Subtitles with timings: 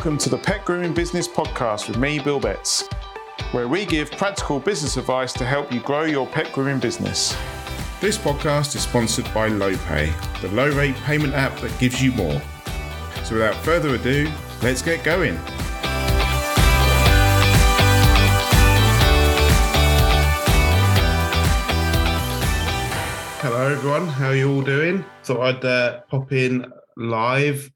[0.00, 2.88] welcome to the Pet Grooming Business Podcast with me, Bill Betts,
[3.52, 7.36] where we give practical business advice to help you grow your pet grooming business.
[8.00, 10.10] This podcast is sponsored by Lopay,
[10.40, 12.40] the low rate payment app that gives you more.
[13.24, 14.32] So without further ado,
[14.62, 15.36] let's get going.
[23.42, 24.06] Hello, everyone.
[24.06, 25.04] How are you all doing?
[25.24, 27.70] Thought I'd uh, pop in live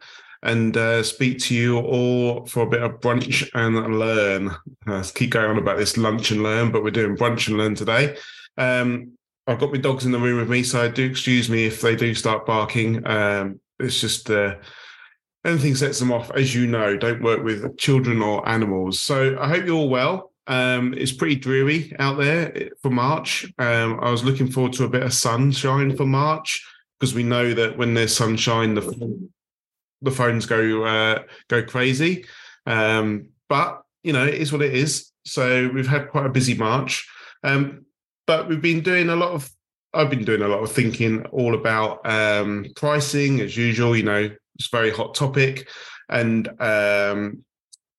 [0.44, 4.54] and uh, speak to you all for a bit of brunch and learn.
[4.86, 7.74] Uh, keep going on about this lunch and learn, but we're doing brunch and learn
[7.74, 8.16] today.
[8.58, 9.12] Um,
[9.46, 11.96] I've got my dogs in the room with me, so do excuse me if they
[11.96, 13.06] do start barking.
[13.06, 14.56] Um, it's just uh,
[15.44, 16.96] anything sets them off, as you know.
[16.96, 19.00] Don't work with children or animals.
[19.00, 20.32] So I hope you're all well.
[20.46, 23.46] Um, it's pretty dreary out there for March.
[23.58, 26.62] Um, I was looking forward to a bit of sunshine for March
[27.00, 29.28] because we know that when there's sunshine, the
[30.04, 32.26] the phones go uh, go crazy.
[32.66, 35.10] Um, but you know, it is what it is.
[35.24, 37.08] So we've had quite a busy March,
[37.42, 37.86] um,
[38.26, 39.50] but we've been doing a lot of.
[39.92, 43.96] I've been doing a lot of thinking all about um, pricing as usual.
[43.96, 45.68] You know, it's a very hot topic,
[46.08, 47.44] and um,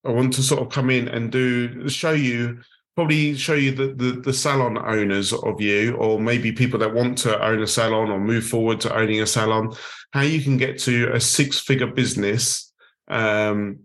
[0.06, 2.62] I want to sort of come in and do show you
[2.96, 7.18] probably show you the, the, the salon owners of you, or maybe people that want
[7.20, 9.74] to own a salon or move forward to owning a salon,
[10.12, 12.72] how you can get to a six figure business
[13.10, 13.80] um,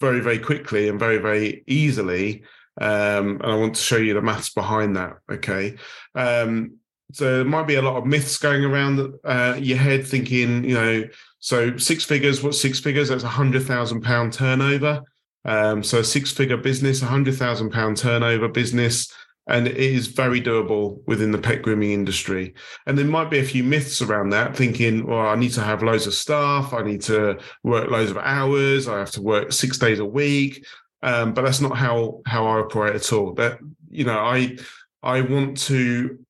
[0.00, 2.42] very very quickly and very very easily.
[2.80, 5.18] Um, and I want to show you the maths behind that.
[5.30, 5.76] Okay.
[6.14, 6.76] Um,
[7.12, 10.74] so there might be a lot of myths going around uh, your head, thinking, you
[10.74, 11.04] know,
[11.40, 12.42] so six figures.
[12.42, 13.10] What's six figures?
[13.10, 15.02] That's a hundred thousand pound turnover.
[15.44, 19.12] Um, so a six-figure business, a hundred thousand pound turnover business,
[19.48, 22.54] and it is very doable within the pet grooming industry.
[22.86, 25.82] And there might be a few myths around that, thinking, well, I need to have
[25.82, 29.78] loads of staff, I need to work loads of hours, I have to work six
[29.78, 30.64] days a week.
[31.02, 33.34] Um, but that's not how how I operate at all.
[33.34, 33.58] That
[33.90, 34.56] you know, I
[35.02, 36.24] I want to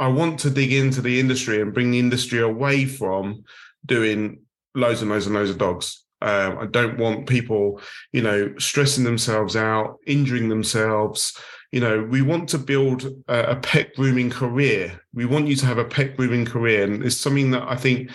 [0.00, 3.44] I want to dig into the industry and bring the industry away from
[3.86, 4.40] doing
[4.74, 6.04] loads and loads and loads of dogs.
[6.22, 7.80] Um, I don't want people,
[8.12, 11.36] you know, stressing themselves out, injuring themselves.
[11.72, 15.00] You know, we want to build a, a pet grooming career.
[15.14, 18.10] We want you to have a pet grooming career, and it's something that I think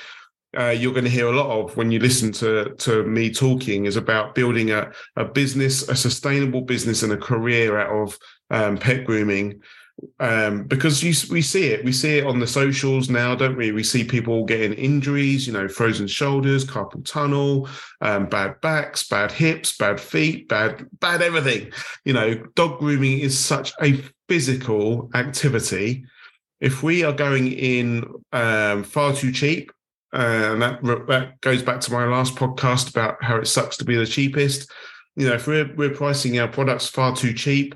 [0.58, 3.86] uh, you're going to hear a lot of when you listen to to me talking
[3.86, 8.18] is about building a, a business, a sustainable business, and a career out of
[8.52, 9.62] um, pet grooming
[10.20, 13.72] um, because you, we see it, we see it on the socials now, don't we?
[13.72, 17.70] We see people getting injuries, you know, frozen shoulders, carpal tunnel,
[18.02, 21.72] um, bad backs, bad hips, bad feet, bad, bad everything.
[22.04, 26.06] You know, dog grooming is such a physical activity.
[26.60, 29.72] If we are going in um, far too cheap,
[30.14, 33.86] uh, and that that goes back to my last podcast about how it sucks to
[33.86, 34.72] be the cheapest.
[35.18, 37.76] You know, if we're we're pricing our products far too cheap,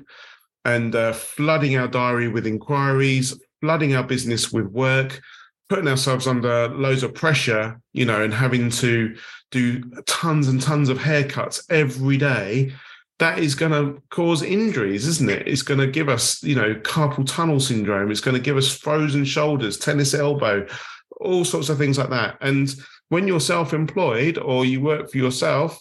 [0.64, 5.20] and uh, flooding our diary with inquiries, flooding our business with work,
[5.68, 9.16] putting ourselves under loads of pressure, you know, and having to
[9.50, 12.72] do tons and tons of haircuts every day,
[13.20, 15.46] that is going to cause injuries, isn't it?
[15.46, 18.10] It's going to give us, you know, carpal tunnel syndrome.
[18.10, 20.66] It's going to give us frozen shoulders, tennis elbow,
[21.20, 22.38] all sorts of things like that.
[22.40, 22.74] And
[23.10, 25.78] when you're self employed or you work for yourself,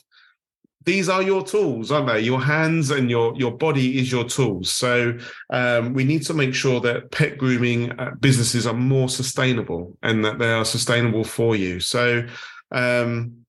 [0.85, 2.21] these are your tools, aren't they?
[2.21, 4.71] Your hands and your your body is your tools.
[4.71, 5.17] So
[5.49, 10.23] um, we need to make sure that pet grooming uh, businesses are more sustainable and
[10.23, 11.79] that they are sustainable for you.
[11.79, 12.25] So
[12.71, 13.45] um,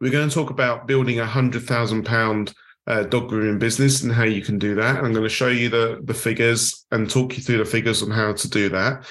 [0.00, 2.52] we're going to talk about building a hundred thousand pound
[2.86, 4.96] uh, dog grooming business and how you can do that.
[4.96, 8.10] I'm going to show you the the figures and talk you through the figures on
[8.10, 9.06] how to do that.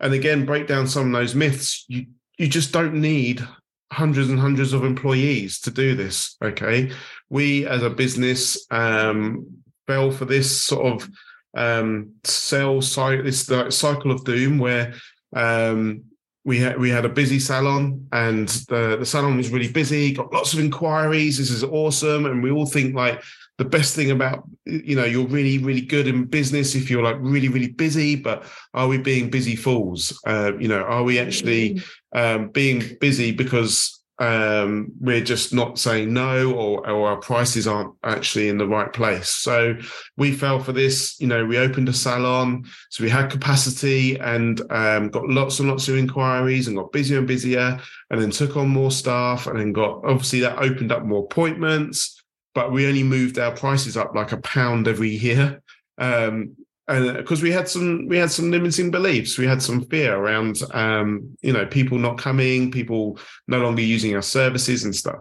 [0.00, 1.84] And again, break down some of those myths.
[1.88, 2.06] You
[2.38, 3.46] you just don't need
[3.92, 6.36] hundreds and hundreds of employees to do this.
[6.42, 6.92] Okay,
[7.28, 9.46] we as a business um,
[9.86, 11.10] fell for this sort of
[11.54, 14.94] um, sell cycle, this cycle of doom where
[15.34, 16.02] um,
[16.44, 20.32] we had we had a busy salon and the, the salon was really busy, got
[20.32, 21.38] lots of inquiries.
[21.38, 23.22] This is awesome, and we all think like
[23.60, 27.18] the best thing about you know you're really really good in business if you're like
[27.20, 28.42] really really busy but
[28.72, 31.84] are we being busy fools uh, you know are we actually mm.
[32.14, 37.94] um, being busy because um, we're just not saying no or, or our prices aren't
[38.02, 39.30] actually in the right place.
[39.30, 39.76] So
[40.18, 41.18] we fell for this.
[41.18, 45.70] You know, we opened a salon, so we had capacity and um, got lots and
[45.70, 47.80] lots of inquiries and got busier and busier,
[48.10, 52.19] and then took on more staff, and then got obviously that opened up more appointments.
[52.54, 55.62] But we only moved our prices up like a pound every year.
[55.98, 56.56] Um,
[56.88, 60.60] and because we had some we had some limiting beliefs we had some fear around
[60.72, 63.16] um, you know people not coming people
[63.46, 65.20] no longer using our services and stuff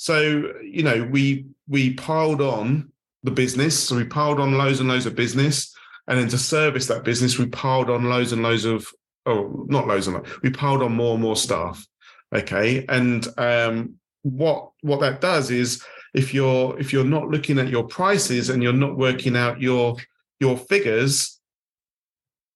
[0.00, 2.90] So you know, we we piled on
[3.22, 3.78] the business.
[3.78, 5.76] So we piled on loads and loads of business,
[6.08, 8.86] and then to service that business, we piled on loads and loads of
[9.26, 10.30] oh, not loads and loads.
[10.42, 11.86] We piled on more and more staff.
[12.34, 17.68] Okay, and um, what what that does is if you're if you're not looking at
[17.68, 19.96] your prices and you're not working out your
[20.40, 21.38] your figures,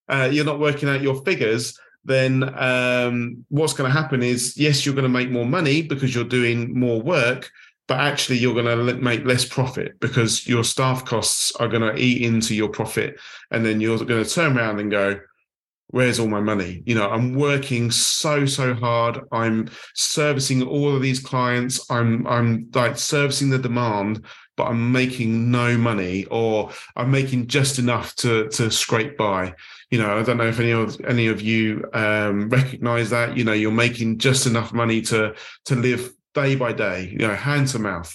[0.08, 4.84] uh, you're not working out your figures, then um, what's going to happen is yes,
[4.84, 7.50] you're going to make more money because you're doing more work,
[7.88, 12.00] but actually you're going to make less profit because your staff costs are going to
[12.00, 13.18] eat into your profit,
[13.50, 15.18] and then you're going to turn around and go,
[15.94, 16.82] where's all my money?
[16.86, 19.20] You know i'm working so so hard.
[19.30, 21.88] I'm servicing all of these clients.
[21.88, 24.24] I'm i'm like servicing the demand
[24.56, 29.54] but i'm making no money or i'm making just enough to to scrape by.
[29.90, 33.36] You know i don't know if any of any of you um recognize that.
[33.36, 35.34] You know you're making just enough money to
[35.66, 38.12] to live day by day you know hand to mouth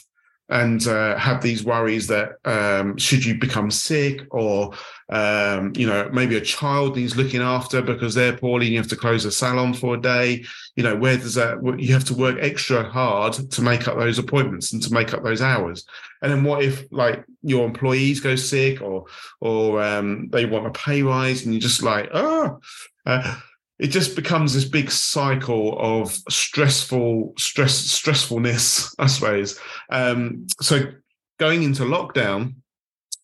[0.49, 4.73] and uh, have these worries that um, should you become sick or
[5.09, 8.89] um, you know maybe a child needs looking after because they're poorly and you have
[8.89, 10.43] to close a salon for a day
[10.75, 14.19] you know where does that you have to work extra hard to make up those
[14.19, 15.85] appointments and to make up those hours.
[16.21, 19.05] And then what if like your employees go sick or
[19.39, 22.59] or um, they want a pay rise and you're just like oh
[23.05, 23.35] uh,
[23.79, 29.59] it just becomes this big cycle of stressful stress stressfulness i suppose.
[29.89, 30.91] Um, so
[31.39, 32.55] going into lockdown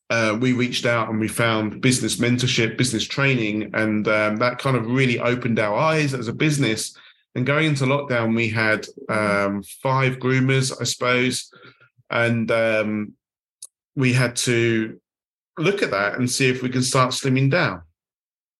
[0.10, 4.78] uh, we reached out and we found business mentorship business training and um, that kind
[4.78, 6.96] of really opened our eyes as a business.
[7.34, 11.52] And going into lockdown we had um, five groomers i suppose.
[12.10, 13.14] And um,
[13.96, 15.00] we had to
[15.58, 17.82] look at that and see if we can start slimming down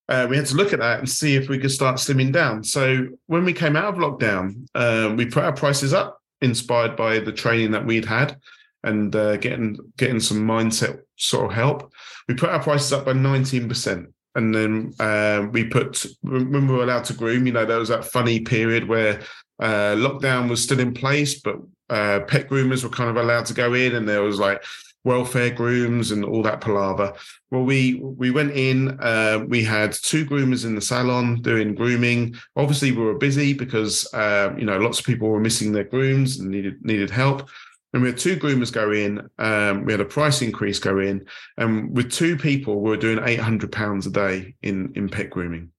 [0.10, 2.64] uh, we had to look at that and see if we could start slimming down.
[2.64, 7.20] So when we came out of lockdown, um, we put our prices up, inspired by
[7.20, 8.38] the training that we'd had
[8.84, 11.92] and uh, getting getting some mindset sort of help.
[12.28, 16.76] We put our prices up by nineteen percent, and then uh, we put when we
[16.76, 17.48] were allowed to groom.
[17.48, 19.22] You know, there was that funny period where
[19.60, 21.56] uh, lockdown was still in place, but
[21.90, 24.64] uh, pet groomers were kind of allowed to go in, and there was like
[25.06, 27.14] welfare grooms and all that palaver.
[27.52, 29.00] Well, we we went in.
[29.00, 32.36] Uh, we had two groomers in the salon doing grooming.
[32.56, 36.40] Obviously, we were busy because uh, you know lots of people were missing their grooms
[36.40, 37.48] and needed needed help.
[37.94, 39.30] And we had two groomers go in.
[39.38, 41.26] Um, we had a price increase go in,
[41.58, 45.30] and with two people, we were doing eight hundred pounds a day in in pet
[45.30, 45.72] grooming.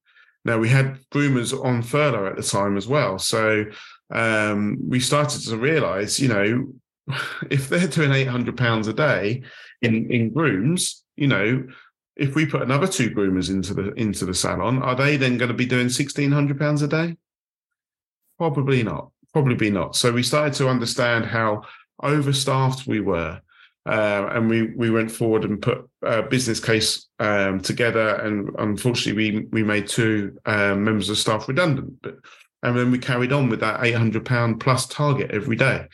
[0.43, 3.65] Now we had groomers on furlough at the time as well, so
[4.09, 6.73] um, we started to realise, you know,
[7.49, 9.43] if they're doing eight hundred pounds a day
[9.81, 11.67] in in grooms, you know,
[12.15, 15.51] if we put another two groomers into the into the salon, are they then going
[15.51, 17.17] to be doing sixteen hundred pounds a day?
[18.37, 19.11] Probably not.
[19.33, 19.95] Probably not.
[19.95, 21.63] So we started to understand how
[22.01, 23.41] overstaffed we were,
[23.85, 28.15] uh, and we we went forward and put a business case um, together.
[28.15, 32.01] And unfortunately, we we made two um, members of staff redundant.
[32.01, 32.17] But
[32.63, 35.87] and then we carried on with that eight hundred pound plus target every day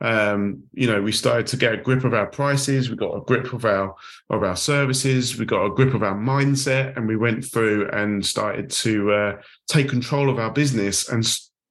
[0.00, 3.22] um, you know, we started to get a grip of our prices, we got a
[3.22, 3.94] grip of our
[4.30, 8.24] of our services, we got a grip of our mindset, and we went through and
[8.24, 9.36] started to uh,
[9.68, 11.24] take control of our business and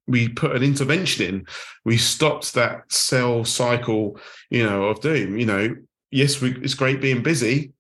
[0.08, 1.46] we put an intervention in.
[1.84, 5.38] We stopped that sell cycle, you know, of doom.
[5.38, 5.76] You know,
[6.12, 7.74] yes, we, it's great being busy,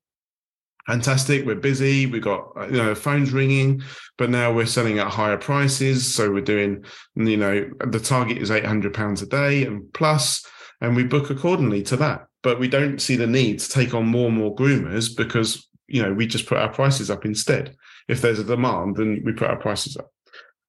[0.86, 1.46] fantastic.
[1.46, 2.06] We're busy.
[2.06, 3.82] We've got uh, you know phones ringing,
[4.18, 6.13] but now we're selling at higher prices.
[6.13, 10.46] So we're doing you know the target is eight hundred pounds a day and plus,
[10.82, 12.27] and we book accordingly to that.
[12.44, 16.01] But we don't see the need to take on more and more groomers because you
[16.01, 17.75] know we just put our prices up instead.
[18.08, 20.12] If there's a demand, then we put our prices up.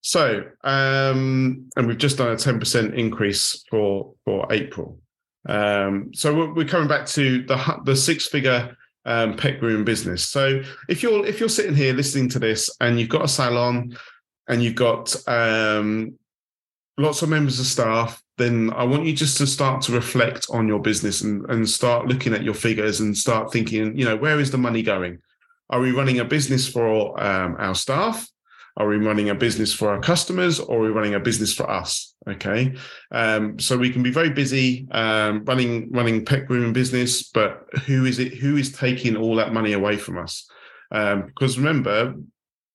[0.01, 5.01] So um, and we've just done a ten percent increase for for April.
[5.49, 10.27] Um, so we're coming back to the the six figure um, pet grooming business.
[10.27, 13.97] So if you're if you're sitting here listening to this and you've got a salon
[14.49, 16.19] and you've got um,
[16.99, 20.69] lots of members of staff, then I want you just to start to reflect on
[20.69, 24.39] your business and, and start looking at your figures and start thinking, you know, where
[24.39, 25.19] is the money going?
[25.71, 28.29] Are we running a business for um, our staff?
[28.79, 31.69] Are we running a business for our customers or are we running a business for
[31.71, 32.15] us?
[32.29, 32.75] Okay.
[33.11, 38.05] Um, so we can be very busy um, running running pet grooming business, but who
[38.05, 40.47] is it who is taking all that money away from us?
[40.91, 42.15] Um, because remember,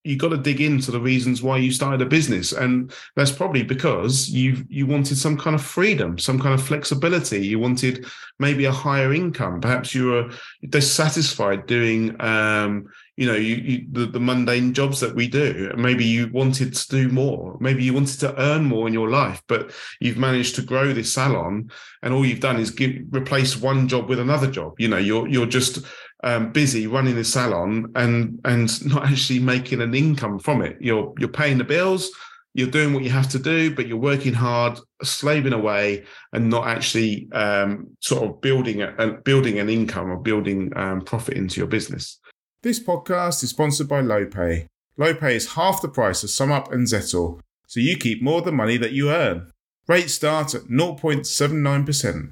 [0.03, 3.61] you got to dig into the reasons why you started a business and that's probably
[3.61, 8.05] because you you wanted some kind of freedom some kind of flexibility you wanted
[8.39, 10.31] maybe a higher income perhaps you were
[10.69, 12.85] dissatisfied doing um,
[13.17, 16.87] you know you, you the, the, mundane jobs that we do maybe you wanted to
[16.87, 20.61] do more maybe you wanted to earn more in your life but you've managed to
[20.61, 21.69] grow this salon
[22.03, 25.27] and all you've done is give, replace one job with another job you know you're
[25.27, 25.85] you're just
[26.23, 30.77] um, busy running the salon and and not actually making an income from it.
[30.79, 32.11] You're you're paying the bills,
[32.53, 36.67] you're doing what you have to do, but you're working hard, slaving away, and not
[36.67, 41.67] actually um, sort of building a, building an income or building um, profit into your
[41.67, 42.19] business.
[42.63, 44.67] This podcast is sponsored by Lopay.
[44.95, 48.51] Lopay is half the price of SumUp and Zettle, so you keep more of the
[48.51, 49.51] money that you earn.
[49.87, 52.31] Rates start at 0.79%.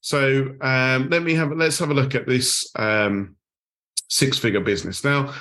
[0.00, 3.34] So um, let me have let's have a look at this um,
[4.08, 5.02] six figure business.
[5.02, 5.34] Now,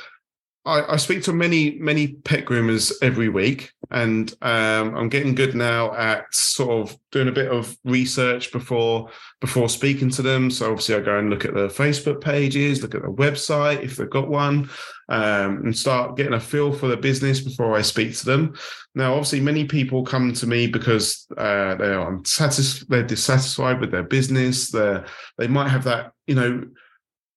[0.65, 5.53] I, I, speak to many many pet groomers every week, and um, I'm getting good
[5.53, 10.49] now at sort of doing a bit of research before before speaking to them.
[10.49, 13.95] So obviously, I go and look at their Facebook pages, look at their website if
[13.95, 14.69] they've got one,
[15.09, 18.55] um, and start getting a feel for the business before I speak to them.
[18.95, 23.91] Now, obviously, many people come to me because uh, they are unsatisfied, they're dissatisfied with
[23.91, 24.71] their business.
[24.71, 25.03] They
[25.37, 26.63] they might have that, you know.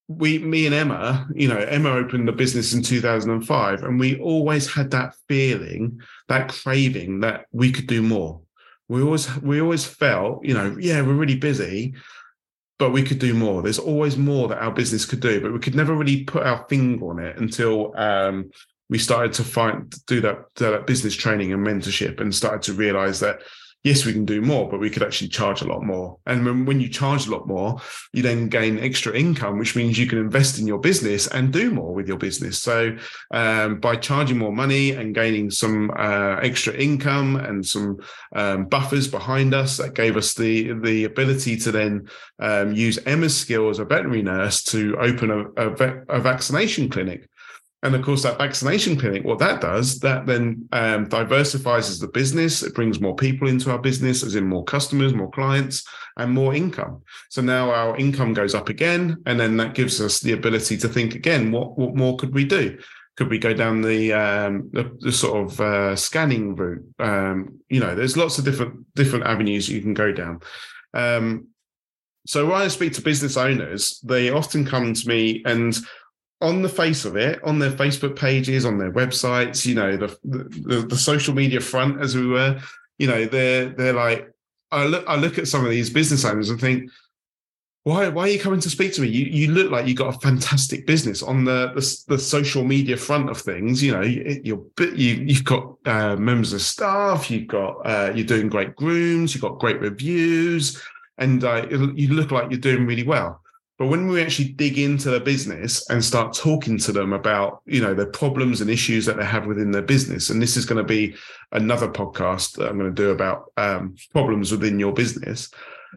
[0.09, 4.73] We, me and Emma, you know, Emma opened the business in 2005, and we always
[4.73, 8.41] had that feeling, that craving that we could do more.
[8.89, 11.95] We always, we always felt, you know, yeah, we're really busy,
[12.79, 13.61] but we could do more.
[13.63, 16.65] There's always more that our business could do, but we could never really put our
[16.69, 18.51] finger on it until um,
[18.89, 22.73] we started to find do that, do that business training and mentorship, and started to
[22.73, 23.43] realize that
[23.89, 26.19] yes, we can do more, but we could actually charge a lot more.
[26.27, 27.81] And when, when you charge a lot more,
[28.13, 31.71] you then gain extra income, which means you can invest in your business and do
[31.71, 32.59] more with your business.
[32.59, 32.97] So
[33.31, 37.99] um, by charging more money and gaining some uh, extra income and some
[38.37, 43.37] um, buffers behind us, that gave us the the ability to then um, use Emma's
[43.37, 47.29] skill as a veterinary nurse to open a, a, vet, a vaccination clinic.
[47.83, 52.65] And of course, that vaccination clinic, what that does, that then um, diversifies the business.
[52.65, 56.55] It brings more people into our business, as in more customers, more clients, and more
[56.55, 57.03] income.
[57.31, 60.89] So now our income goes up again, and then that gives us the ability to
[60.89, 62.79] think again: what what more could we do?
[63.17, 66.85] Could we go down the um, the, the, sort of uh, scanning route?
[66.99, 70.41] Um, you know, there's lots of different different avenues you can go down.
[70.95, 71.49] Um,
[72.27, 75.79] so when I speak to business owners, they often come to me and
[76.41, 80.19] on the face of it, on their Facebook pages, on their websites, you know, the,
[80.25, 82.61] the the, social media front, as we were,
[82.99, 84.31] you know, they're they're like,
[84.71, 86.91] I look I look at some of these business owners and think,
[87.83, 89.09] why why are you coming to speak to me?
[89.09, 92.97] You you look like you got a fantastic business on the the, the social media
[92.97, 93.83] front of things.
[93.83, 94.65] You know, you, you're
[94.95, 99.43] you you've got uh, members of staff, you've got uh, you're doing great grooms, you've
[99.43, 100.81] got great reviews,
[101.17, 103.43] and uh, you look like you're doing really well.
[103.79, 107.81] But when we actually dig into the business and start talking to them about, you
[107.81, 110.79] know, the problems and issues that they have within their business, and this is going
[110.79, 111.15] to be
[111.53, 115.51] another podcast that I'm going to do about um, problems within your business.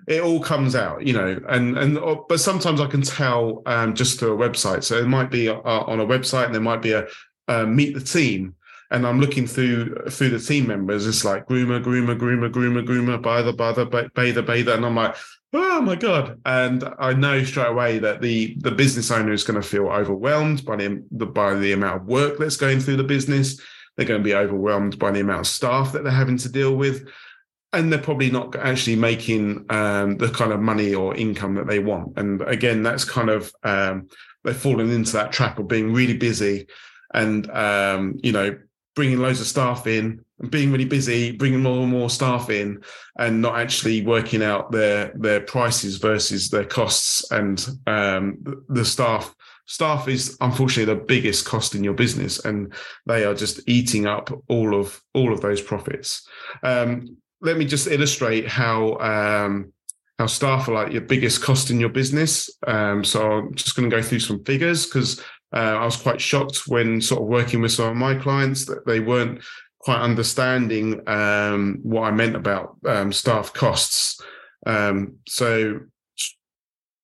[0.08, 3.96] It all comes out, you know, and and uh, but sometimes I can tell um,
[3.96, 4.84] just through a website.
[4.84, 7.08] So it might be uh, on a website, and there might be a
[7.48, 8.56] uh, meet the team,
[8.92, 11.08] and I'm looking through through the team members.
[11.08, 15.16] It's like groomer, groomer, groomer, groomer, groomer, bather, bather, bather, bather, and I'm like,
[15.54, 16.40] oh my god.
[16.46, 20.66] And i know straight away that the the business owner is going to feel overwhelmed
[20.66, 23.60] by the, the by the amount of work that's going through the business.
[23.96, 26.76] They're going to be overwhelmed by the amount of staff that they're having to deal
[26.76, 27.08] with.
[27.74, 31.80] And they're probably not actually making um, the kind of money or income that they
[31.80, 32.18] want.
[32.18, 34.08] And again that's kind of um,
[34.44, 36.68] they've fallen into that trap of being really busy.
[37.14, 38.58] And um, you know
[38.96, 42.84] bringing loads of staff in and being really busy, bringing more and more staff in,
[43.18, 47.30] and not actually working out their their prices versus their costs.
[47.32, 49.34] And um, the staff
[49.66, 52.74] staff is unfortunately the biggest cost in your business, and
[53.06, 56.28] they are just eating up all of all of those profits.
[56.64, 58.98] Um, let me just illustrate how.
[58.98, 59.74] Um,
[60.20, 62.48] how staff are like your biggest cost in your business.
[62.68, 65.20] Um, so I'm just going to go through some figures because
[65.54, 68.86] uh, I was quite shocked when sort of working with some of my clients that
[68.86, 69.42] they weren't
[69.80, 74.22] quite understanding um, what I meant about um, staff costs.
[74.66, 75.82] Um, so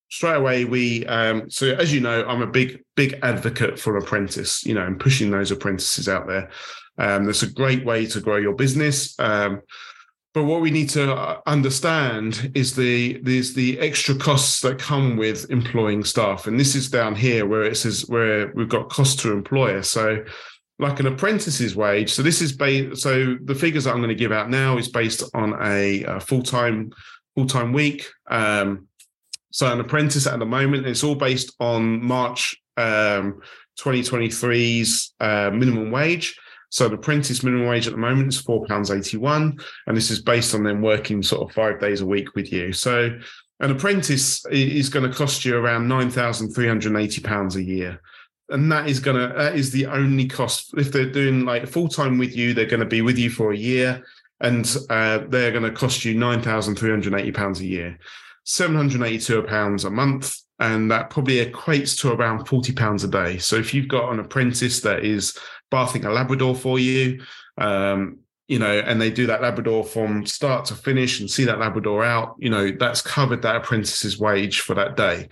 [0.10, 4.66] straight away we um, so as you know i'm a big big advocate for apprentice
[4.66, 6.50] you know and pushing those apprentices out there
[6.98, 9.62] um, that's a great way to grow your business um,
[10.38, 15.17] but what we need to uh, understand is the there's the extra costs that come
[15.17, 19.17] with employing staff, and this is down here where it says where we've got cost
[19.22, 19.82] to employer.
[19.82, 20.24] So
[20.77, 22.12] like an apprentice's wage.
[22.12, 23.01] So this is based.
[23.01, 26.20] So the figures that I'm going to give out now is based on a, a
[26.20, 26.91] full time
[27.34, 28.08] full time week.
[28.29, 28.88] Um,
[29.50, 33.41] so an apprentice at the moment, it's all based on March um,
[33.79, 36.38] 2023's uh, minimum wage.
[36.69, 40.12] So the apprentice minimum wage at the moment is four pounds eighty one, and this
[40.12, 42.74] is based on them working sort of five days a week with you.
[42.74, 43.17] So
[43.59, 47.63] an apprentice is going to cost you around nine thousand three hundred eighty pounds a
[47.63, 48.01] year.
[48.50, 50.74] And that is gonna that is the only cost.
[50.77, 53.51] If they're doing like full time with you they're going to be with you for
[53.51, 54.03] a year
[54.39, 57.97] and uh, they're going to cost you 9380 pounds a year.
[58.43, 63.38] 782 pounds a month and that probably equates to around 40 pounds a day.
[63.38, 65.38] So if you've got an apprentice that is
[65.71, 67.21] bathing a labrador for you
[67.57, 71.59] um, you know and they do that labrador from start to finish and see that
[71.59, 75.27] labrador out you know that's covered that apprentice's wage for that day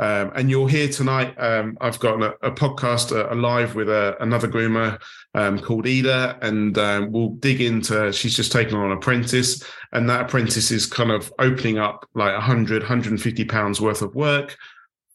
[0.00, 1.34] um, and you're here tonight.
[1.38, 4.98] Um, I've got a, a podcast, a, live with a, another groomer
[5.34, 8.10] um, called Ida, and um, we'll dig into.
[8.10, 12.32] She's just taken on an apprentice, and that apprentice is kind of opening up like
[12.32, 14.56] 100, 150 pounds worth of work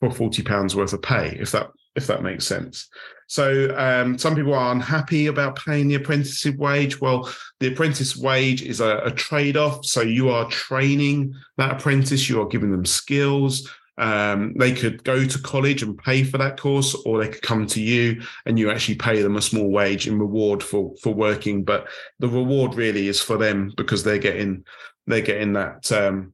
[0.01, 2.89] for 40 pounds worth of pay, if that if that makes sense.
[3.27, 7.01] So um, some people are unhappy about paying the apprentice wage.
[7.01, 9.85] Well, the apprentice wage is a, a trade off.
[9.85, 15.25] So you are training that apprentice, you are giving them skills um, they could go
[15.25, 18.69] to college and pay for that course, or they could come to you and you
[18.69, 21.63] actually pay them a small wage in reward for for working.
[21.63, 21.87] But
[22.19, 24.65] the reward really is for them because they're getting
[25.07, 26.33] they're getting that um,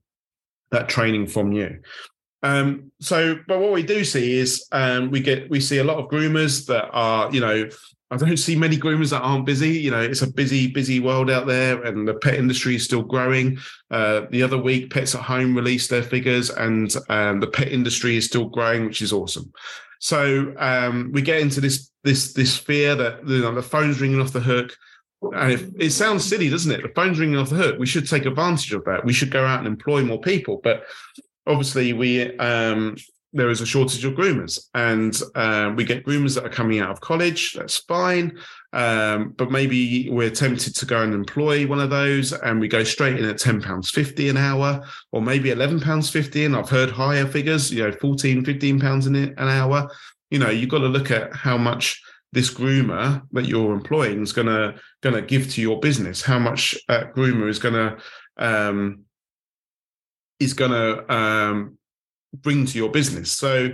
[0.72, 1.82] that training from you.
[2.44, 5.98] Um, so, but what we do see is um, we get we see a lot
[5.98, 7.70] of groomers that are you know
[8.12, 9.70] I don't see many groomers that aren't busy.
[9.70, 13.04] You know, it's a busy, busy world out there, and the pet industry is still
[13.04, 13.58] growing.
[13.90, 18.18] Uh, the other week, Pets at Home released their figures, and um, the pet industry
[18.18, 19.52] is still growing, which is awesome.
[20.00, 24.20] So um, we get into this this this fear that you know, the phone's ringing
[24.20, 24.76] off the hook.
[25.22, 26.82] And if, it sounds silly, doesn't it?
[26.82, 27.80] The phone's ringing off the hook.
[27.80, 29.06] We should take advantage of that.
[29.06, 30.60] We should go out and employ more people.
[30.62, 30.84] But
[31.48, 32.96] obviously, we um,
[33.34, 36.92] there is a shortage of groomers, and uh, we get groomers that are coming out
[36.92, 37.54] of college.
[37.54, 38.38] That's fine,
[38.74, 42.84] um, but maybe we're tempted to go and employ one of those, and we go
[42.84, 46.46] straight in at ten pounds fifty an hour, or maybe eleven pounds fifty.
[46.46, 49.90] And I've heard higher figures, you know, 14, 15 pounds an, hour.
[50.30, 52.02] You know, you've got to look at how much
[52.34, 56.22] this groomer that you're employing is gonna gonna give to your business.
[56.22, 57.98] How much groomer is gonna
[58.38, 59.06] um,
[60.42, 61.78] is gonna um,
[62.34, 63.32] bring to your business.
[63.32, 63.70] So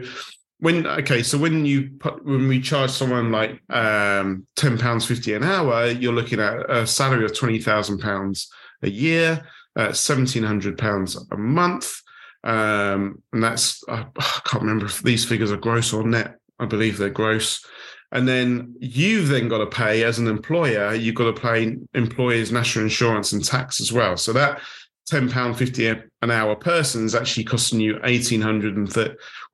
[0.60, 5.34] when okay, so when you put when we charge someone like um, ten pounds fifty
[5.34, 8.52] an hour, you're looking at a salary of twenty thousand pounds
[8.82, 12.02] a year, uh, seventeen hundred pounds a month,
[12.44, 16.38] um, and that's I, I can't remember if these figures are gross or net.
[16.60, 17.64] I believe they're gross.
[18.12, 22.54] And then you've then got to pay as an employer, you've got to pay employers'
[22.54, 24.16] national insurance and tax as well.
[24.16, 24.62] So that
[25.12, 27.96] £10.50 an hour person is actually costing you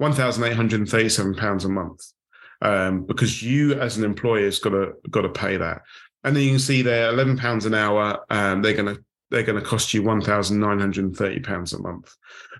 [0.01, 2.13] £1,837 a month
[2.63, 5.81] um, because you as an employer has got to got to pay that.
[6.23, 8.25] And then you can see there, eleven pounds an hour.
[8.29, 11.41] Um, they're going to they're going to cost you one thousand nine hundred and thirty
[11.41, 12.15] pounds a month,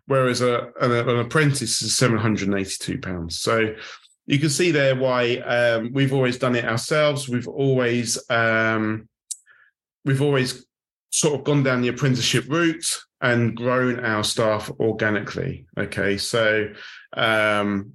[0.06, 3.40] whereas a, an, an apprentice is seven hundred and eighty two pounds.
[3.40, 3.74] So
[4.26, 7.30] you can see there why um, we've always done it ourselves.
[7.30, 9.08] We've always um,
[10.04, 10.66] we've always
[11.14, 15.68] sort of gone down the apprenticeship route and grown our staff organically.
[15.78, 16.74] Okay, so
[17.16, 17.94] um,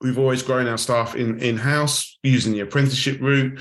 [0.00, 3.60] we've always grown our staff in in house using the apprenticeship route.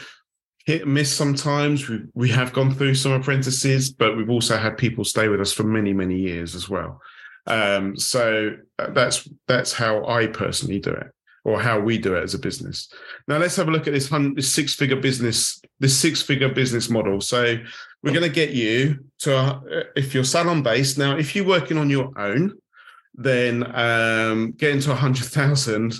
[0.66, 1.90] Hit and miss sometimes.
[1.90, 5.52] We we have gone through some apprentices, but we've also had people stay with us
[5.52, 7.02] for many many years as well.
[7.48, 11.08] Um, so uh, that's that's how I personally do it
[11.44, 12.92] or how we do it as a business.
[13.28, 16.90] Now let's have a look at this, this six figure business, this six figure business
[16.90, 17.22] model.
[17.22, 17.58] So
[18.04, 19.60] we're going to get you to, uh,
[19.96, 20.98] if you're salon based.
[20.98, 22.54] Now, if you're working on your own,
[23.14, 25.96] then um, getting to a hundred thousand,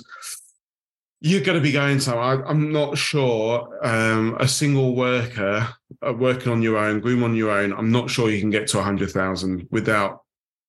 [1.20, 2.14] you're going to be going to.
[2.14, 5.68] I, am not sure um, a single worker
[6.06, 7.74] uh, working on your own, groom on your own.
[7.74, 10.22] I'm not sure you can get to a hundred thousand without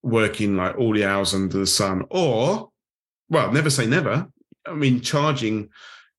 [0.04, 2.70] working like all the hours under the sun, or
[3.30, 4.28] well, never say never.
[4.66, 5.70] I mean, charging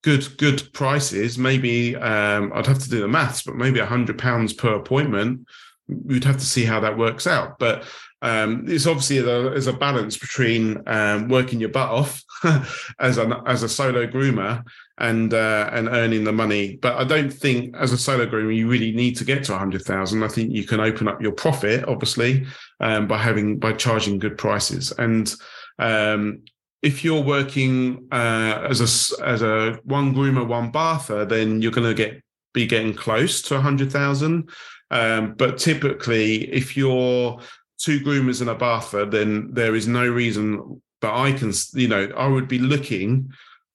[0.03, 1.39] good good prices.
[1.39, 5.47] Maybe um, I'd have to do the maths, but maybe a hundred pounds per appointment.
[5.89, 7.59] We'd have to see how that works out.
[7.59, 7.85] But
[8.23, 12.23] um, it's obviously there's a balance between um, working your butt off
[13.01, 14.63] as an as a solo groomer
[14.99, 16.77] and uh, and earning the money.
[16.77, 19.59] But I don't think as a solo groomer you really need to get to a
[19.59, 20.23] hundred thousand.
[20.23, 22.47] I think you can open up your profit obviously
[22.81, 25.33] um, by having by charging good prices and
[25.81, 26.43] um,
[26.83, 31.89] if you're working uh, as a as a one groomer, one bather, then you're going
[31.89, 34.51] to get be getting close to a hundred thousand.
[34.91, 37.41] Um, but typically, if you're
[37.79, 42.09] two groomers and a bather, then there is no reason that I can, you know,
[42.17, 43.33] I would be looking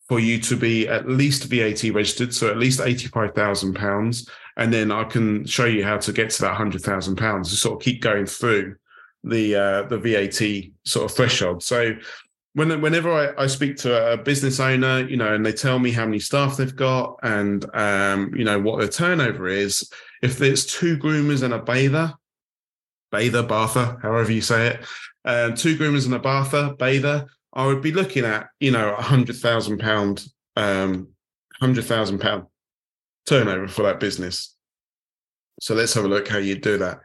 [0.07, 4.71] for you to be at least VAT registered, so at least eighty-five thousand pounds, and
[4.71, 7.79] then I can show you how to get to that hundred thousand pounds to sort
[7.79, 8.75] of keep going through
[9.23, 11.63] the uh, the VAT sort of threshold.
[11.63, 11.95] So
[12.57, 15.91] when, whenever I, I, speak to a business owner, you know, and they tell me
[15.91, 19.87] how many staff they've got and um, you know what their turnover is,
[20.23, 22.15] if there's two groomers and a bather,
[23.11, 24.85] bather, bather, however you say it,
[25.23, 29.03] um, two groomers and a bather, bather, I would be looking at you know a
[29.03, 31.09] hundred thousand pound, um,
[31.59, 32.47] hundred thousand pound
[33.27, 34.55] turnover for that business.
[35.59, 37.01] So let's have a look how you do that.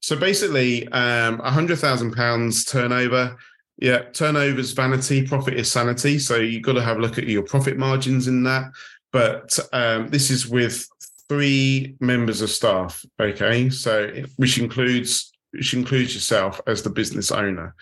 [0.00, 3.38] So basically, um, hundred thousand pounds turnover
[3.78, 6.18] yeah, turnover's vanity, profit is sanity.
[6.18, 8.70] So you've got to have a look at your profit margins in that.
[9.12, 10.86] But um, this is with
[11.28, 13.04] three members of staff.
[13.20, 17.74] Okay, so which includes which includes yourself as the business owner.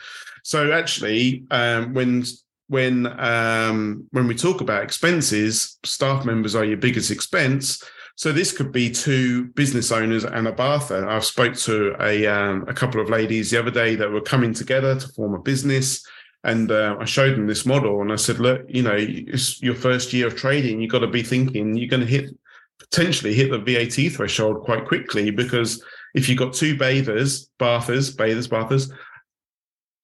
[0.43, 2.25] So actually, um, when
[2.69, 7.83] when um, when we talk about expenses, staff members are your biggest expense.
[8.17, 11.09] So this could be two business owners and a bather.
[11.09, 14.53] I've spoke to a um, a couple of ladies the other day that were coming
[14.53, 16.05] together to form a business,
[16.45, 19.75] and uh, I showed them this model, and I said, look, you know, it's your
[19.75, 20.81] first year of trading.
[20.81, 22.31] You've got to be thinking you're going to hit
[22.79, 28.49] potentially hit the VAT threshold quite quickly because if you've got two bathers, bathers, bathers,
[28.49, 28.91] bathers,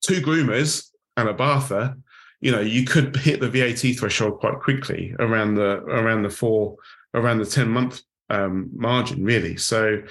[0.06, 1.96] two groomers and a bather,
[2.40, 6.76] you know, you could hit the VAT threshold quite quickly around the around the four
[7.16, 9.56] around the 10 month um, margin, really.
[9.56, 10.02] So,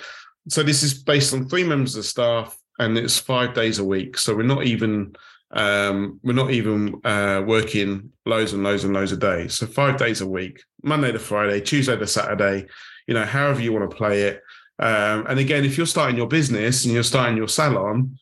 [0.49, 4.17] so this is based on three members of staff and it's five days a week.
[4.17, 5.15] So we're not even
[5.51, 9.55] um, we're not even uh, working loads and loads and loads of days.
[9.55, 12.65] So five days a week, Monday to Friday, Tuesday to Saturday,
[13.07, 14.41] you know, however you want to play it.
[14.79, 18.17] Um, and again, if you're starting your business and you're starting your salon,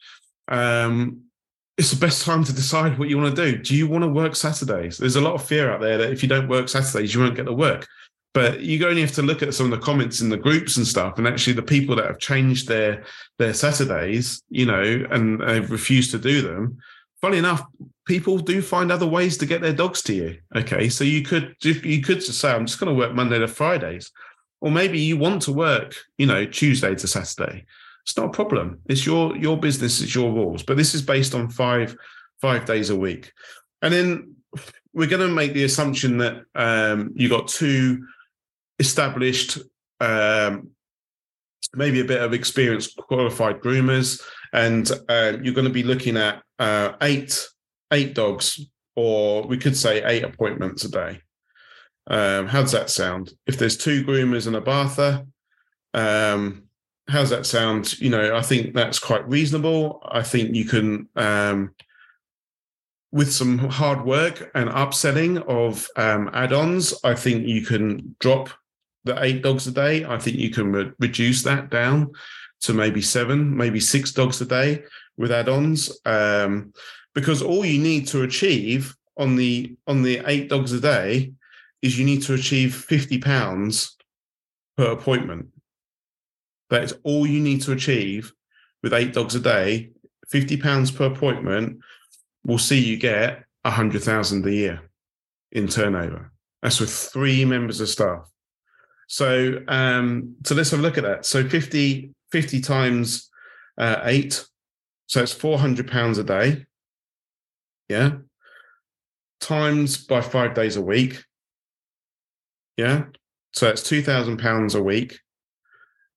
[0.50, 1.22] um,
[1.78, 3.58] it's the best time to decide what you want to do.
[3.58, 4.98] Do you want to work Saturdays?
[4.98, 7.36] There's a lot of fear out there that if you don't work Saturdays, you won't
[7.36, 7.88] get the work.
[8.34, 10.88] But you only have to look at some of the comments in the groups and
[10.88, 13.04] stuff, and actually the people that have changed their
[13.38, 16.78] their Saturdays, you know, and have refused to do them.
[17.22, 17.64] Funny enough,
[18.06, 20.38] people do find other ways to get their dogs to you.
[20.56, 23.48] Okay, so you could you could just say, I'm just going to work Monday to
[23.48, 24.12] Fridays,
[24.62, 27.66] or maybe you want to work, you know, Tuesday to Saturday.
[28.04, 28.80] It's not a problem.
[28.88, 30.02] It's your your business.
[30.02, 30.64] It's your rules.
[30.64, 31.96] But this is based on five
[32.42, 33.32] five days a week,
[33.84, 34.36] and then
[34.94, 38.06] we're going to make the assumption that um, you got two
[38.80, 39.60] established,
[40.00, 40.70] um,
[41.76, 44.22] maybe a bit of experienced qualified groomers,
[44.54, 47.48] and uh, you're going to be looking at uh, eight
[47.92, 48.60] eight dogs,
[48.96, 51.22] or we could say eight appointments a day.
[52.08, 53.34] Um, how does that sound?
[53.48, 55.26] If there's two groomers and a bather,
[55.94, 56.64] um,
[57.08, 58.00] how's that sound?
[58.00, 60.02] You know, I think that's quite reasonable.
[60.06, 61.74] I think you can um,
[63.14, 68.50] with some hard work and upselling of um, add-ons, I think you can drop
[69.04, 70.06] the eight dogs a day.
[70.06, 72.12] I think you can re- reduce that down
[72.62, 74.84] to maybe seven, maybe six dogs a day
[75.18, 76.74] with add-ons, um,
[77.14, 81.34] because all you need to achieve on the on the eight dogs a day
[81.82, 83.96] is you need to achieve fifty pounds
[84.78, 85.50] per appointment.
[86.70, 88.34] That is all you need to achieve
[88.82, 89.92] with eight dogs a day.
[90.30, 91.80] Fifty pounds per appointment
[92.46, 94.82] will see you get a hundred thousand a year
[95.52, 96.32] in turnover.
[96.64, 98.28] That's with three members of staff.
[99.14, 101.24] So um, so let's have a look at that.
[101.24, 103.30] So 50, 50 times
[103.78, 104.44] uh, eight,
[105.06, 106.66] so it's four hundred pounds a day.
[107.90, 108.14] Yeah,
[109.40, 111.24] times by five days a week.
[112.76, 113.04] Yeah,
[113.54, 115.20] so it's two thousand pounds a week,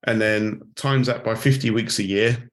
[0.06, 2.50] and then times that by fifty weeks a year.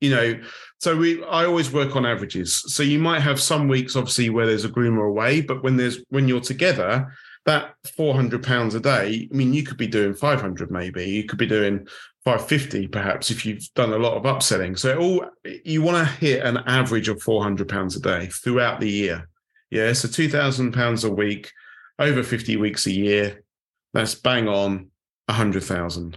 [0.00, 0.40] You know,
[0.80, 2.54] so we I always work on averages.
[2.74, 6.02] So you might have some weeks, obviously, where there's a groomer away, but when there's
[6.08, 7.12] when you're together,
[7.46, 11.38] that 400 pounds a day i mean you could be doing 500 maybe you could
[11.38, 11.86] be doing
[12.24, 14.78] 550 perhaps if you've done a lot of upselling.
[14.78, 15.26] So all
[15.64, 19.28] you want to hit an average of 400 pounds a day throughout the year.
[19.70, 21.50] Yeah so 2000 pounds a week
[21.98, 23.44] over 50 weeks a year
[23.92, 24.90] that's bang on
[25.28, 26.16] 100000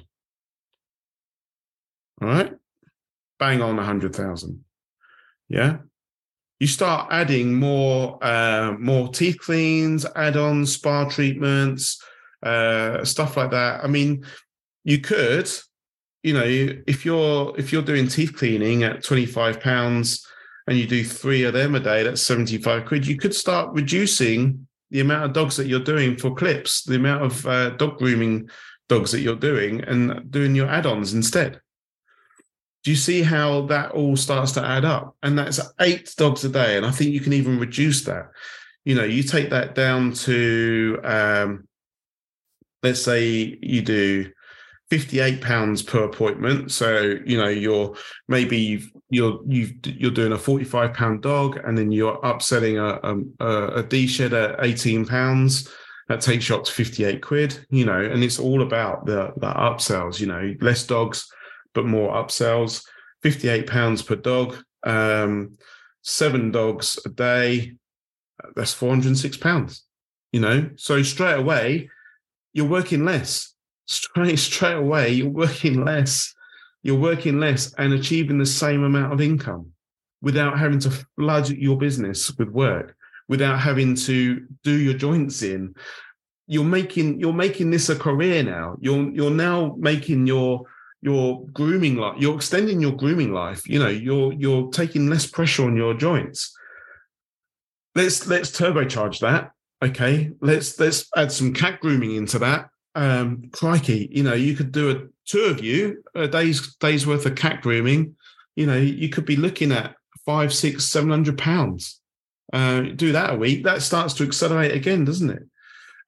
[2.21, 2.53] all right?
[3.37, 4.63] Bang on 100000
[5.49, 5.77] yeah
[6.59, 12.01] you start adding more uh, more teeth cleans, add-ons, spa treatments,
[12.43, 13.83] uh, stuff like that.
[13.83, 14.25] I mean,
[14.83, 15.49] you could,
[16.23, 20.25] you know, if you're if you're doing teeth cleaning at twenty five pounds
[20.67, 23.07] and you do three of them a day, that's 75 quid.
[23.07, 27.23] You could start reducing the amount of dogs that you're doing for clips, the amount
[27.23, 28.49] of uh, dog grooming
[28.89, 31.61] dogs that you're doing, and doing your add ons instead.
[32.87, 35.17] Do you see how that all starts to add up?
[35.21, 36.77] And that's eight dogs a day.
[36.77, 38.29] And I think you can even reduce that.
[38.85, 41.67] You know, you take that down to, um,
[42.83, 44.31] let's say you do
[44.89, 47.93] 58 pounds per appointment so you know you're
[48.29, 53.45] maybe you've, you're you've you're doing a 45 pound dog and then you're upselling a
[53.45, 55.69] a, a d shed at 18 pounds
[56.07, 59.51] that takes you up to 58 quid you know and it's all about the the
[59.51, 61.29] upsells you know less dogs
[61.77, 62.83] but more upsells.
[63.23, 65.57] 58 pounds per dog um
[66.03, 67.73] seven dogs a day
[68.55, 69.83] that's 406 pounds
[70.31, 70.69] you know?
[70.75, 71.89] So straight away
[72.53, 73.53] you're working less.
[73.89, 76.33] Straight straight away you're working less.
[76.83, 79.71] You're working less and achieving the same amount of income
[80.21, 85.75] without having to flood your business with work without having to do your joints in.
[86.47, 88.77] You're making you're making this a career now.
[88.79, 90.65] You're you're now making your
[91.01, 95.63] your grooming life you're extending your grooming life you know you're you're taking less pressure
[95.63, 96.55] on your joints
[97.95, 99.51] let's let's turbocharge that
[99.83, 104.71] okay let's let's add some cat grooming into that um, crikey, you know, you could
[104.71, 108.15] do a two of you a day's day's worth of cat grooming.
[108.55, 112.01] You know, you could be looking at five, six, seven hundred pounds.
[112.51, 115.43] Uh, do that a week, that starts to accelerate again, doesn't it?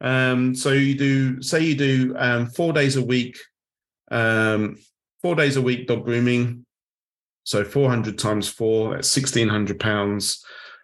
[0.02, 3.38] Um, so you do, say you do um, four days a week,
[4.12, 4.78] um,
[5.22, 6.66] four days a week dog grooming.
[7.44, 10.44] So 400 times four, that's 1600 pounds.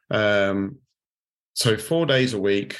[0.09, 0.77] Um,
[1.53, 2.77] so four days a week,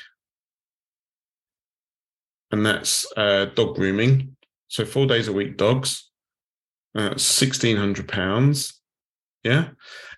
[2.52, 4.36] and that's uh, dog grooming.
[4.68, 6.10] So four days a week, dogs.
[6.96, 8.82] Uh, sixteen hundred pounds.
[9.44, 9.70] Yeah,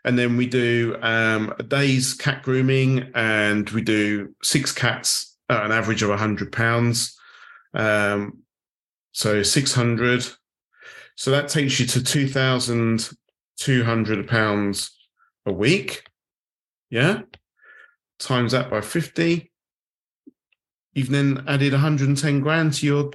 [0.06, 5.66] and then we do um, a day's cat grooming, and we do six cats at
[5.66, 7.18] an average of hundred pounds.
[7.74, 8.44] Um,
[9.12, 10.28] so six hundred.
[11.16, 13.10] So that takes you to two thousand
[13.58, 14.96] two hundred pounds
[15.46, 16.04] a week.
[16.90, 17.22] Yeah,
[18.20, 19.52] times that by fifty
[20.98, 23.12] you've then added 110 grand to your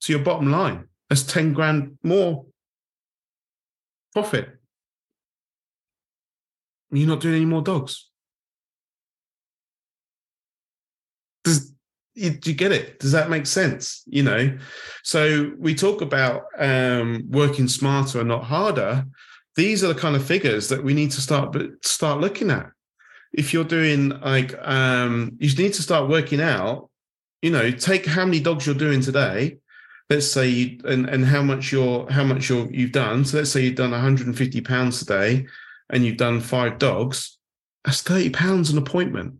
[0.00, 0.86] to your bottom line.
[1.10, 2.46] That's 10 grand more
[4.12, 4.48] profit.
[6.92, 8.08] You're not doing any more dogs.
[11.42, 11.73] Does
[12.14, 12.98] you, do you get it?
[13.00, 14.02] Does that make sense?
[14.06, 14.58] You know,
[15.02, 19.04] so we talk about um, working smarter and not harder.
[19.56, 22.70] These are the kind of figures that we need to start start looking at.
[23.32, 26.90] If you're doing like, um, you need to start working out
[27.44, 29.58] you know, take how many dogs you're doing today.
[30.08, 33.26] Let's say you, and and how much you're how much you're you've done.
[33.26, 35.44] So let's say you've done 150 pounds today,
[35.90, 37.36] and you've done five dogs.
[37.84, 39.34] That's 30 pounds an appointment.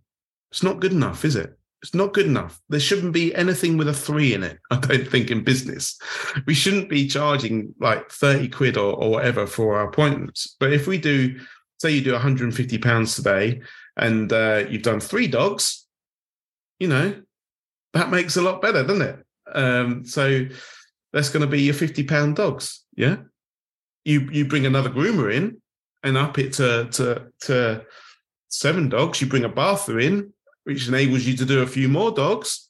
[0.51, 1.59] It's not good enough, is it?
[1.85, 2.63] It's not good enough.
[2.71, 4.59] There shouldn't be anything with a three in it.
[4.71, 5.99] I don't think in business,
[6.47, 10.57] we shouldn't be charging like 30 quid or, or whatever for our appointments.
[10.59, 11.39] But if we do,
[11.79, 13.61] say you do 150 pounds today,
[13.99, 15.87] and uh, you've done three dogs,
[16.79, 17.21] you know,
[17.93, 19.25] that makes a lot better, doesn't it?
[19.55, 20.47] Um, so
[21.13, 22.83] that's going to be your fifty pound dogs.
[22.97, 23.17] Yeah,
[24.05, 25.61] you you bring another groomer in
[26.03, 27.85] and up it to to to
[28.49, 29.21] seven dogs.
[29.21, 30.34] You bring a bather in,
[30.65, 32.69] which enables you to do a few more dogs.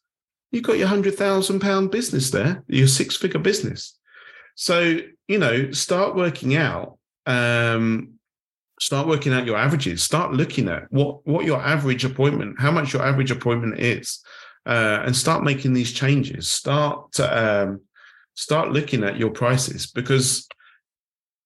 [0.51, 3.99] You've got your hundred thousand pound business there, your six figure business.
[4.55, 6.99] So you know, start working out.
[7.27, 8.15] Um,
[8.81, 10.03] start working out your averages.
[10.03, 14.23] Start looking at what what your average appointment, how much your average appointment is
[14.67, 16.49] uh, and start making these changes.
[16.49, 17.81] Start um,
[18.35, 20.49] start looking at your prices because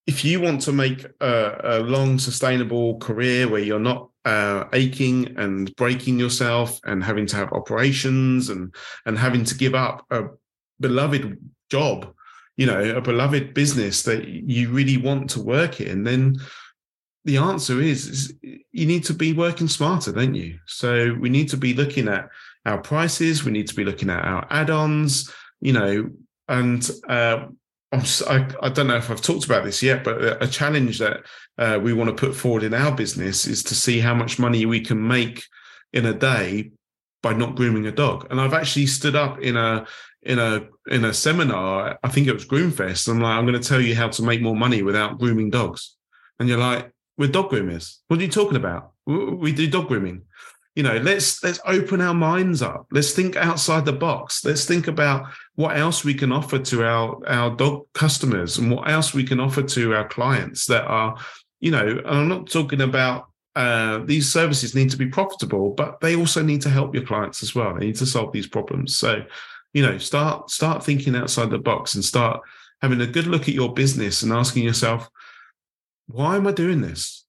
[0.06, 5.34] if you want to make a, a long, sustainable career where you're not uh, aching
[5.38, 8.74] and breaking yourself and having to have operations and
[9.06, 10.24] and having to give up a
[10.80, 11.38] beloved
[11.70, 12.12] job,
[12.58, 16.36] you know, a beloved business that you really want to work in, then
[17.24, 18.34] the answer is, is
[18.70, 20.58] you need to be working smarter, don't you?
[20.66, 22.28] So we need to be looking at
[22.66, 23.44] our prices.
[23.44, 26.10] We need to be looking at our add-ons, you know,
[26.48, 27.46] and uh,
[27.92, 31.22] I, I, don't know if I've talked about this yet, but a challenge that
[31.57, 34.66] uh, we want to put forward in our business is to see how much money
[34.66, 35.42] we can make
[35.94, 36.70] in a day
[37.22, 38.27] by not grooming a dog.
[38.31, 39.87] And I've actually stood up in a
[40.22, 41.98] in a in a seminar.
[42.03, 43.09] I think it was Groomfest.
[43.09, 45.96] I'm like, I'm going to tell you how to make more money without grooming dogs.
[46.38, 47.98] And you're like, we're dog groomers.
[48.09, 48.92] What are you talking about?
[49.07, 50.22] We do dog grooming
[50.78, 54.86] you know let's let's open our minds up let's think outside the box let's think
[54.86, 59.24] about what else we can offer to our our dog customers and what else we
[59.24, 61.18] can offer to our clients that are
[61.58, 66.14] you know i'm not talking about uh, these services need to be profitable, but they
[66.14, 67.74] also need to help your clients as well.
[67.74, 68.94] They need to solve these problems.
[68.94, 69.24] So,
[69.72, 72.40] you know, start start thinking outside the box and start
[72.82, 75.10] having a good look at your business and asking yourself,
[76.06, 77.24] why am I doing this?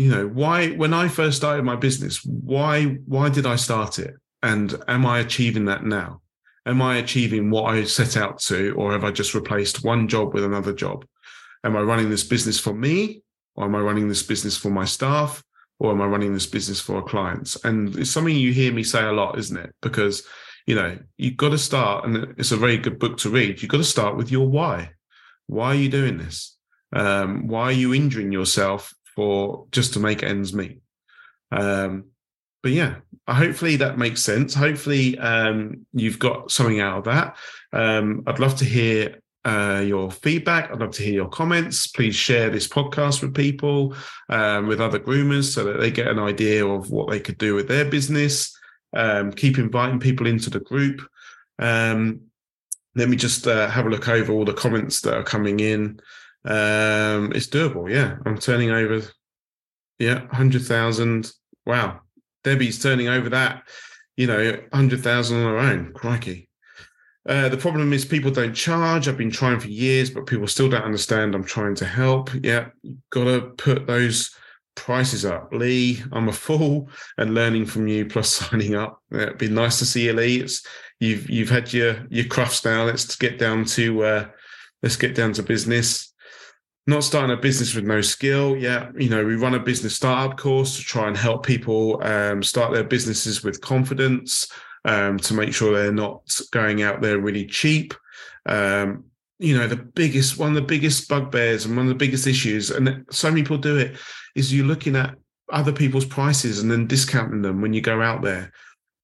[0.00, 4.14] You know, why when I first started my business, why why did I start it?
[4.42, 6.22] And am I achieving that now?
[6.64, 10.32] Am I achieving what I set out to, or have I just replaced one job
[10.32, 11.04] with another job?
[11.64, 13.20] Am I running this business for me,
[13.56, 15.44] or am I running this business for my staff,
[15.78, 17.62] or am I running this business for our clients?
[17.62, 19.74] And it's something you hear me say a lot, isn't it?
[19.82, 20.26] Because
[20.66, 23.60] you know you've got to start, and it's a very good book to read.
[23.60, 24.92] You've got to start with your why.
[25.46, 26.56] Why are you doing this?
[26.90, 30.80] Um, why are you injuring yourself for just to make ends meet?
[31.52, 32.06] Um,
[32.62, 32.96] but yeah,
[33.28, 34.54] hopefully that makes sense.
[34.54, 37.36] Hopefully um, you've got something out of that.
[37.70, 40.70] Um, I'd love to hear uh, your feedback.
[40.70, 41.86] I'd love to hear your comments.
[41.86, 43.94] Please share this podcast with people,
[44.30, 47.54] um, with other groomers, so that they get an idea of what they could do
[47.54, 48.56] with their business.
[48.94, 51.06] Um, keep inviting people into the group.
[51.58, 52.22] Um,
[52.94, 56.00] let me just uh, have a look over all the comments that are coming in.
[56.44, 57.90] Um, it's doable.
[57.90, 59.02] Yeah, I'm turning over.
[59.98, 61.32] Yeah, hundred thousand.
[61.66, 62.00] Wow,
[62.44, 63.68] Debbie's turning over that.
[64.16, 65.92] You know, hundred thousand on her own.
[65.92, 66.48] Crikey.
[67.28, 69.06] Uh, the problem is people don't charge.
[69.06, 71.34] I've been trying for years, but people still don't understand.
[71.34, 72.30] I'm trying to help.
[72.42, 72.68] Yeah,
[73.10, 74.34] got to put those
[74.74, 75.52] prices up.
[75.52, 79.02] Lee, I'm a fool and learning from you plus signing up.
[79.12, 80.40] It'd be nice to see you, Lee.
[80.40, 80.66] It's
[80.98, 82.84] you've you've had your your crufts now.
[82.84, 84.28] Let's get down to uh,
[84.82, 86.09] let's get down to business
[86.90, 88.56] not starting a business with no skill.
[88.56, 92.42] Yeah, you know, we run a business startup course to try and help people um,
[92.42, 94.50] start their businesses with confidence
[94.84, 96.22] um, to make sure they're not
[96.52, 97.94] going out there really cheap.
[98.46, 99.04] Um,
[99.38, 102.70] you know, the biggest one of the biggest bugbears and one of the biggest issues,
[102.70, 103.96] and so many people do it,
[104.34, 105.14] is you're looking at
[105.50, 108.52] other people's prices and then discounting them when you go out there.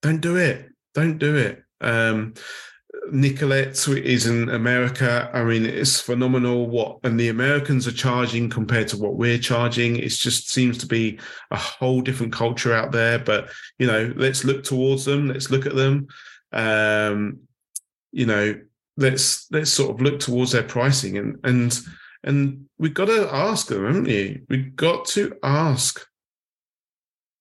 [0.03, 0.69] Don't do it.
[0.95, 1.63] Don't do it.
[1.81, 2.35] Um,
[3.13, 5.31] Nicolette is in America.
[5.33, 9.97] I mean, it's phenomenal what and the Americans are charging compared to what we're charging.
[9.97, 11.19] It just seems to be
[11.51, 13.19] a whole different culture out there.
[13.19, 15.29] But you know, let's look towards them.
[15.29, 16.09] Let's look at them.
[16.53, 17.41] Um,
[18.13, 18.61] you know,
[18.97, 21.79] let's let's sort of look towards their pricing and and
[22.25, 24.43] and we've got to ask them, haven't we?
[24.49, 26.05] We've got to ask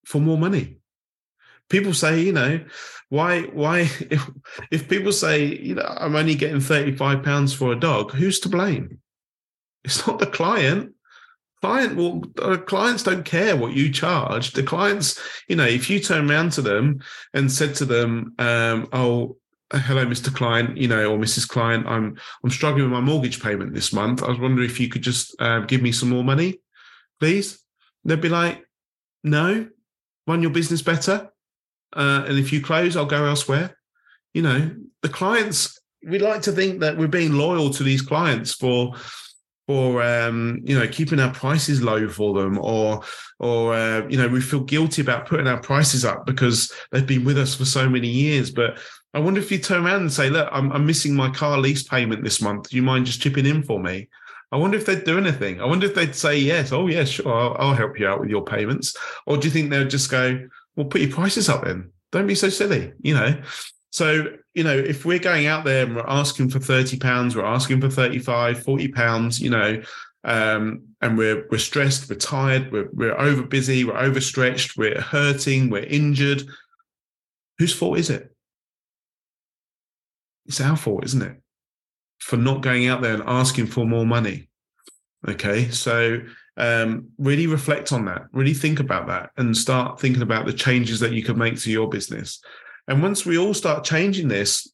[0.06, 0.78] for more money
[1.70, 2.60] people say, you know,
[3.10, 4.30] why why if
[4.72, 8.50] if people say, you know, I'm only getting 35 pounds for a dog, who's to
[8.50, 9.00] blame?
[9.84, 10.94] It's not the client.
[11.62, 14.52] Client will uh, clients don't care what you charge.
[14.52, 17.02] The clients, you know, if you turn around to them
[17.34, 19.38] and said to them, um, oh,
[19.72, 20.34] hello, Mr.
[20.34, 21.48] Client, you know, or Mrs.
[21.48, 24.22] Client, I'm I'm struggling with my mortgage payment this month.
[24.22, 26.60] I was wondering if you could just uh, give me some more money,
[27.20, 27.60] please.
[28.04, 28.64] They'd be like,
[29.24, 29.68] no,
[30.28, 31.32] run your business better
[31.96, 33.78] uh, and if you close, I'll go elsewhere.
[34.34, 35.80] You know, the clients.
[36.08, 38.94] We like to think that we're being loyal to these clients for
[39.68, 43.02] for um, you know keeping our prices low for them, or
[43.40, 47.26] or uh, you know we feel guilty about putting our prices up because they've been
[47.26, 48.52] with us for so many years.
[48.52, 48.78] But
[49.14, 51.84] I wonder if you turn around and say, "Look, I'm, I'm missing my car lease
[51.84, 52.70] payment this month.
[52.70, 54.10] Do you mind just chipping in for me?"
[54.52, 55.60] I wonder if they'd do anything.
[55.60, 56.72] I wonder if they'd say yes.
[56.72, 57.34] Oh, yes, sure.
[57.34, 58.96] I'll, I'll help you out with your payments.
[59.26, 61.92] Or do you think they'd just go, well, put your prices up then.
[62.12, 63.42] Don't be so silly, you know.
[63.92, 67.46] So, you know, if we're going out there and we're asking for 30 pounds, we're
[67.46, 69.82] asking for 35, 40 pounds, you know,
[70.26, 75.70] um, and we're we're stressed, we're tired, we're we're over busy, we're overstretched, we're hurting,
[75.70, 76.44] we're injured.
[77.60, 78.36] Whose fault is it?
[80.48, 81.38] It's our fault, isn't it?
[82.20, 84.50] For not going out there and asking for more money.
[85.28, 85.70] Okay.
[85.70, 86.22] So
[86.58, 91.00] um, really reflect on that, really think about that, and start thinking about the changes
[91.02, 92.42] that you can make to your business.
[92.88, 94.72] And once we all start changing this,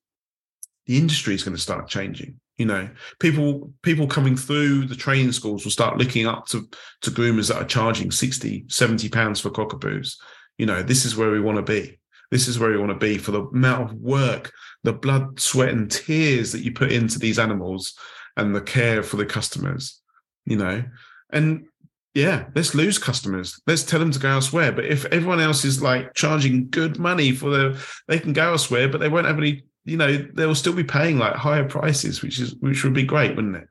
[0.86, 2.40] the industry is going to start changing.
[2.58, 2.90] You know,
[3.20, 6.70] people people coming through the training schools will start looking up to
[7.02, 10.18] to groomers that are charging 60, 70 pounds for cockapoos.
[10.58, 11.98] You know, this is where we want to be.
[12.30, 14.52] This is where we want to be for the amount of work,
[14.84, 17.94] the blood, sweat, and tears that you put into these animals
[18.38, 20.00] and the care for the customers.
[20.46, 20.84] You know,
[21.32, 21.66] and
[22.14, 23.62] yeah, let's lose customers.
[23.68, 24.72] Let's tell them to go elsewhere.
[24.72, 28.90] But if everyone else is like charging good money for the, they can go elsewhere,
[28.90, 29.64] but they won't have any.
[29.86, 33.36] You know, they'll still be paying like higher prices, which is which would be great,
[33.36, 33.68] wouldn't it?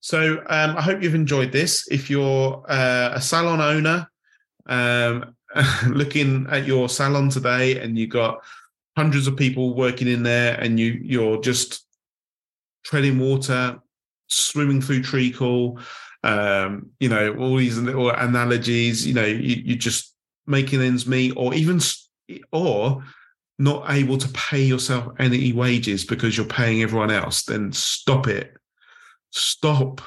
[0.00, 1.86] So um, I hope you've enjoyed this.
[1.88, 4.10] If you're uh, a salon owner,
[4.66, 5.36] um,
[5.86, 8.42] looking at your salon today, and you've got
[8.96, 11.86] hundreds of people working in there, and you you're just
[12.84, 13.78] treading water,
[14.28, 15.78] swimming through treacle
[16.22, 20.14] um, you know, all these little analogies, you know, you, you're just
[20.46, 21.80] making ends meet, or even,
[22.52, 23.02] or
[23.58, 28.54] not able to pay yourself any wages because you're paying everyone else, then stop it.
[29.30, 30.00] Stop.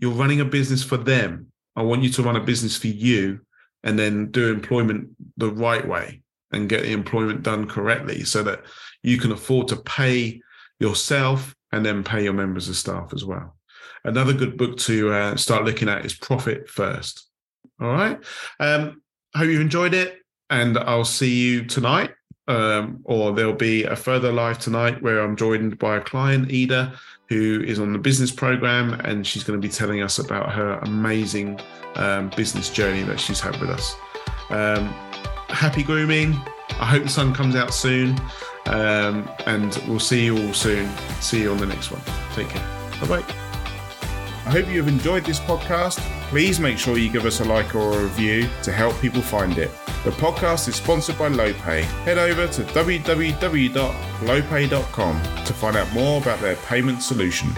[0.00, 1.52] You're running a business for them.
[1.74, 3.40] I want you to run a business for you
[3.82, 6.22] and then do employment the right way
[6.52, 8.62] and get the employment done correctly so that
[9.02, 10.40] you can afford to pay
[10.80, 13.57] yourself and then pay your members of staff as well.
[14.04, 17.28] Another good book to uh, start looking at is Profit First.
[17.80, 18.18] All right.
[18.60, 19.02] Um,
[19.34, 20.18] hope you enjoyed it,
[20.50, 22.10] and I'll see you tonight.
[22.46, 26.94] Um, or there'll be a further live tonight where I'm joined by a client, Ida,
[27.28, 30.78] who is on the business program, and she's going to be telling us about her
[30.78, 31.60] amazing
[31.96, 33.94] um, business journey that she's had with us.
[34.48, 34.88] Um,
[35.50, 36.32] happy grooming.
[36.80, 38.18] I hope the sun comes out soon.
[38.68, 40.90] Um, and we'll see you all soon.
[41.20, 42.02] See you on the next one.
[42.34, 42.66] Take care.
[43.00, 43.47] Bye bye.
[44.48, 45.98] I hope you have enjoyed this podcast.
[46.30, 49.58] Please make sure you give us a like or a review to help people find
[49.58, 49.70] it.
[50.04, 51.82] The podcast is sponsored by LoPay.
[51.82, 57.54] Head over to www.lopay.com to find out more about their payment solution.